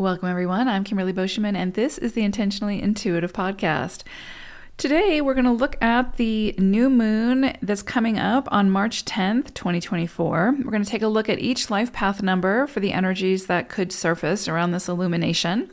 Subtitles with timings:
[0.00, 0.66] Welcome, everyone.
[0.66, 4.02] I'm Kimberly Beauchemin, and this is the Intentionally Intuitive Podcast.
[4.78, 9.52] Today, we're going to look at the new moon that's coming up on March 10th,
[9.52, 10.54] 2024.
[10.56, 13.68] We're going to take a look at each life path number for the energies that
[13.68, 15.70] could surface around this illumination.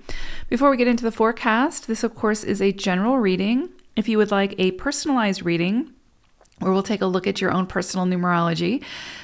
[0.50, 3.70] Before we get into the forecast, this, of course, is a general reading.
[3.96, 5.94] If you would like a personalized reading,
[6.60, 8.84] where we'll take a look at your own personal numerology,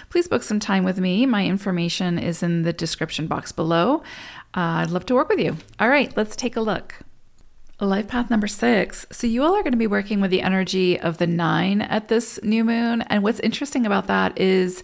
[0.09, 1.25] please book some time with me.
[1.25, 4.03] My information is in the description box below.
[4.55, 5.57] Uh, I'd love to work with you.
[5.79, 6.95] All right, let's take a look.
[7.79, 9.05] Life path number six.
[9.11, 12.07] So, you all are going to be working with the energy of the nine at
[12.07, 13.01] this new moon.
[13.03, 14.83] And what's interesting about that is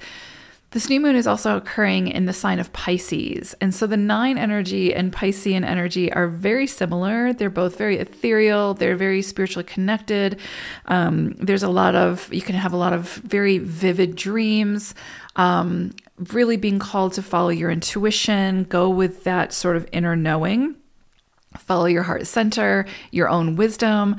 [0.71, 3.55] this new moon is also occurring in the sign of Pisces.
[3.59, 7.33] And so, the nine energy and Piscean energy are very similar.
[7.33, 10.39] They're both very ethereal, they're very spiritually connected.
[10.85, 14.93] Um, there's a lot of, you can have a lot of very vivid dreams.
[15.35, 15.91] Um,
[16.33, 20.75] really being called to follow your intuition, go with that sort of inner knowing
[21.57, 24.15] follow your heart center, your own wisdom,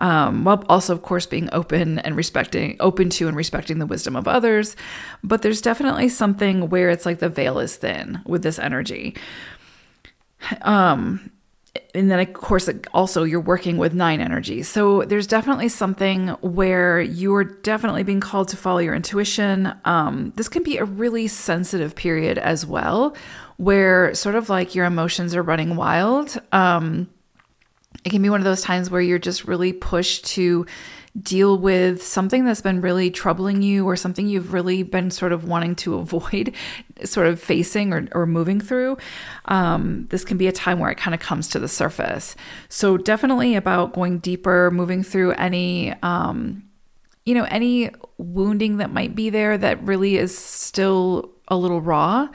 [0.00, 4.16] um, while also, of course, being open and respecting, open to and respecting the wisdom
[4.16, 4.76] of others.
[5.22, 9.16] But there's definitely something where it's like the veil is thin with this energy.
[10.62, 11.30] Um,
[11.94, 17.00] and then of course also you're working with nine energies so there's definitely something where
[17.00, 21.94] you're definitely being called to follow your intuition um, this can be a really sensitive
[21.94, 23.14] period as well
[23.56, 27.08] where sort of like your emotions are running wild um,
[28.04, 30.66] it can be one of those times where you're just really pushed to
[31.20, 35.44] deal with something that's been really troubling you or something you've really been sort of
[35.44, 36.54] wanting to avoid
[37.04, 38.96] sort of facing or, or moving through.
[39.46, 42.36] Um, this can be a time where it kind of comes to the surface.
[42.68, 46.64] So definitely about going deeper moving through any um,
[47.26, 52.28] you know any wounding that might be there that really is still a little raw.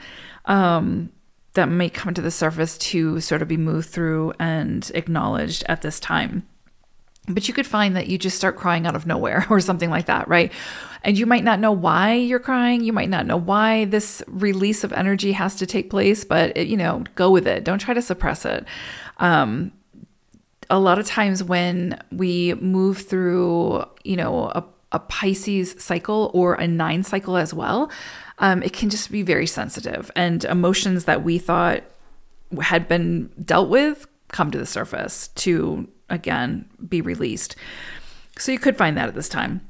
[0.44, 1.10] Um,
[1.56, 5.82] that may come to the surface to sort of be moved through and acknowledged at
[5.82, 6.46] this time
[7.28, 10.06] but you could find that you just start crying out of nowhere or something like
[10.06, 10.52] that, right?
[11.02, 12.82] And you might not know why you're crying.
[12.82, 16.68] You might not know why this release of energy has to take place, but it,
[16.68, 17.64] you know, go with it.
[17.64, 18.64] Don't try to suppress it.
[19.18, 19.72] Um,
[20.68, 26.54] a lot of times when we move through, you know, a, a Pisces cycle or
[26.54, 27.90] a nine cycle as well,
[28.38, 31.82] um, it can just be very sensitive and emotions that we thought
[32.60, 37.56] had been dealt with come to the surface to again be released.
[38.38, 39.66] So you could find that at this time.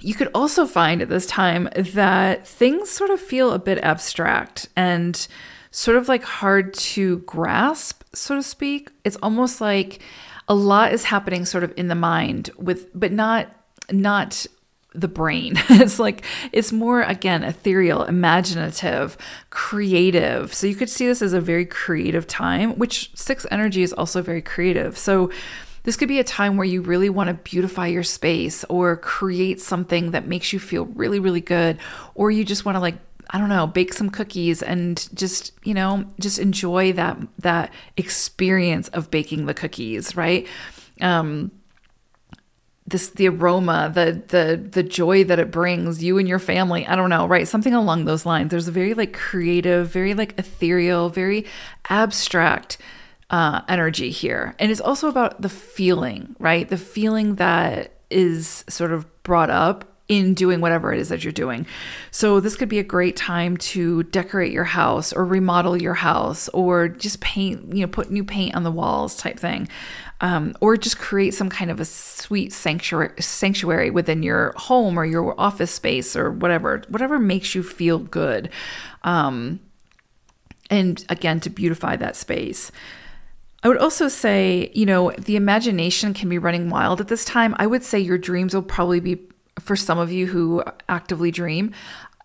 [0.00, 4.68] You could also find at this time that things sort of feel a bit abstract
[4.76, 5.26] and
[5.70, 8.90] sort of like hard to grasp, so to speak.
[9.04, 10.02] It's almost like
[10.48, 13.50] a lot is happening sort of in the mind with but not
[13.90, 14.46] not
[14.94, 15.54] the brain.
[15.70, 19.16] it's like it's more again ethereal, imaginative,
[19.50, 20.54] creative.
[20.54, 24.22] So you could see this as a very creative time, which six energy is also
[24.22, 24.96] very creative.
[24.96, 25.30] So
[25.82, 29.60] this could be a time where you really want to beautify your space or create
[29.60, 31.78] something that makes you feel really really good
[32.14, 32.96] or you just want to like
[33.30, 38.88] I don't know, bake some cookies and just, you know, just enjoy that that experience
[38.88, 40.46] of baking the cookies, right?
[41.00, 41.50] Um
[42.86, 46.94] this the aroma the the the joy that it brings you and your family i
[46.94, 47.48] don't know right?
[47.48, 48.50] Something along those lines.
[48.50, 51.46] There's a very like creative very like ethereal very
[51.88, 52.78] abstract
[53.30, 54.54] uh, energy here.
[54.58, 56.68] And it's also about the feeling right?
[56.68, 61.32] The feeling that is sort of brought up in doing whatever it is that you're
[61.32, 61.66] doing.
[62.10, 66.48] So, this could be a great time to decorate your house or remodel your house
[66.50, 69.68] or just paint, you know, put new paint on the walls type thing.
[70.20, 75.04] Um, or just create some kind of a sweet sanctuary sanctuary within your home or
[75.04, 78.48] your office space or whatever, whatever makes you feel good.
[79.02, 79.60] Um,
[80.70, 82.70] and again, to beautify that space.
[83.62, 87.54] I would also say, you know, the imagination can be running wild at this time.
[87.58, 89.26] I would say your dreams will probably be
[89.60, 91.72] for some of you who actively dream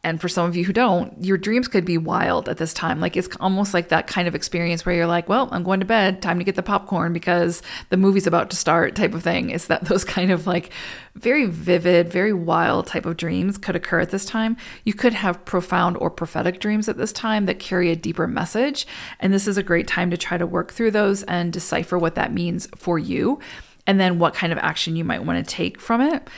[0.01, 3.01] and for some of you who don't, your dreams could be wild at this time.
[3.01, 5.85] Like it's almost like that kind of experience where you're like, well, I'm going to
[5.85, 9.49] bed, time to get the popcorn because the movie's about to start type of thing.
[9.49, 10.71] Is that those kind of like
[11.15, 14.55] very vivid, very wild type of dreams could occur at this time.
[14.85, 18.87] You could have profound or prophetic dreams at this time that carry a deeper message.
[19.19, 22.15] And this is a great time to try to work through those and decipher what
[22.15, 23.39] that means for you
[23.85, 26.29] and then what kind of action you might want to take from it.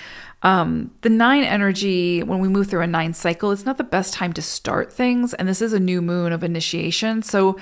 [0.43, 4.13] Um, the nine energy, when we move through a nine cycle, it's not the best
[4.13, 5.33] time to start things.
[5.33, 7.21] And this is a new moon of initiation.
[7.21, 7.57] So,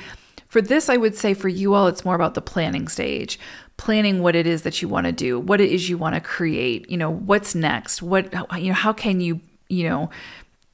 [0.47, 3.39] for this, I would say for you all, it's more about the planning stage,
[3.77, 6.21] planning what it is that you want to do, what it is you want to
[6.21, 10.09] create, you know, what's next, what, you know, how can you, you know,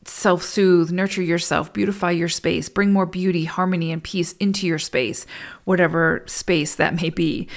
[0.05, 4.79] self soothe, nurture yourself, beautify your space, bring more beauty, harmony, and peace into your
[4.79, 5.25] space,
[5.65, 7.49] whatever space that may be.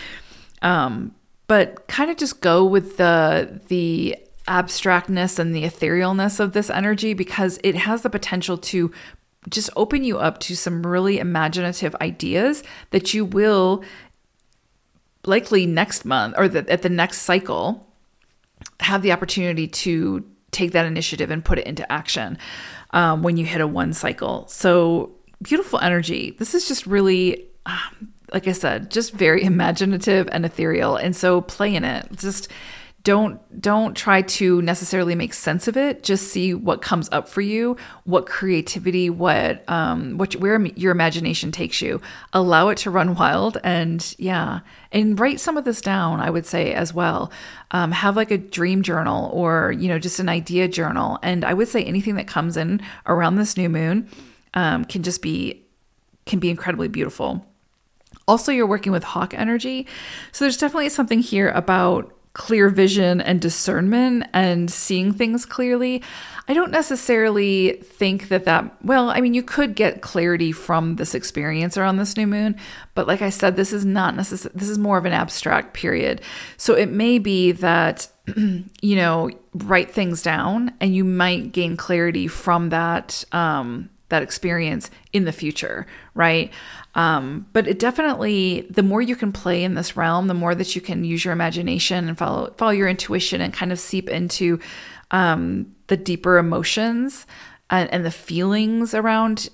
[0.61, 1.15] Um,
[1.47, 4.17] but kind of just go with the the
[4.49, 8.91] abstractness and the etherealness of this energy because it has the potential to
[9.49, 13.85] just open you up to some really imaginative ideas that you will
[15.25, 17.87] likely next month or the, at the next cycle
[18.81, 22.39] have the opportunity to take that initiative and put it into action
[22.91, 24.47] um, when you hit a one cycle.
[24.49, 25.13] So
[25.43, 26.35] beautiful energy.
[26.39, 30.97] This is just really, um, like I said, just very imaginative and ethereal.
[30.97, 32.09] And so play in it.
[32.17, 32.49] Just
[33.09, 36.03] don't don't try to necessarily make sense of it.
[36.03, 37.75] Just see what comes up for you
[38.05, 42.03] what creativity what um what where your imagination takes you.
[42.35, 44.61] Allow it to run wild and yeah.
[44.93, 47.33] And write some of this down i would say as well.
[47.71, 51.19] Um, have like a dream journal or you know just an idea journal.
[51.23, 54.07] And i would say anything that comes in around this new moon
[54.53, 55.65] um, can just be
[56.27, 57.47] can be incredibly beautiful.
[58.27, 59.87] Also you're working with hawk energy.
[60.31, 66.03] So there's definitely something here about clear vision and discernment and seeing things clearly.
[66.47, 71.15] I don't necessarily think that that, well, I mean, you could get clarity from this
[71.15, 72.57] experience around this new moon,
[72.95, 74.55] but like I said, this is not necessary.
[74.55, 76.23] This is more of an abstract period.
[76.57, 82.29] So it may be that, you know, write things down and you might gain clarity
[82.29, 86.53] from that, um, that experience in the future, right?
[86.95, 90.75] Um, but it definitely, the more you can play in this realm, the more that
[90.75, 94.59] you can use your imagination and follow follow your intuition and kind of seep into
[95.11, 97.27] um, the deeper emotions
[97.71, 99.49] and, and, the feelings around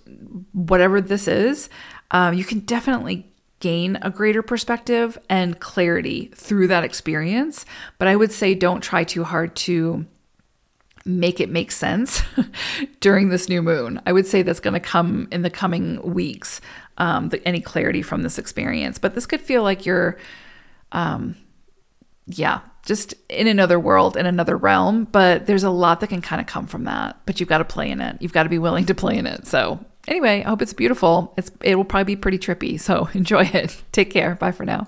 [0.52, 1.68] whatever this is.
[2.10, 3.30] Um, you can definitely
[3.60, 7.64] gain a greater perspective and clarity through that experience.
[7.98, 10.06] But I would say don't try too hard to
[11.04, 12.22] make it make sense
[13.00, 14.00] during this new moon.
[14.06, 16.60] I would say that's going to come in the coming weeks,
[16.98, 18.98] um, the, any clarity from this experience.
[18.98, 20.18] But this could feel like you're,
[20.92, 21.36] um,
[22.26, 25.04] yeah, just in another world, in another realm.
[25.04, 27.20] But there's a lot that can kind of come from that.
[27.26, 28.16] But you've got to play in it.
[28.20, 29.46] You've got to be willing to play in it.
[29.46, 31.34] So anyway, I hope it's beautiful.
[31.36, 32.80] It's it will probably be pretty trippy.
[32.80, 33.82] So enjoy it.
[33.92, 34.34] Take care.
[34.36, 34.82] Bye for now.